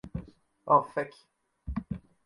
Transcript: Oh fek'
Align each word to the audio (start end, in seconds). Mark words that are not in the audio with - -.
Oh 0.65 0.79
fek' 0.95 1.15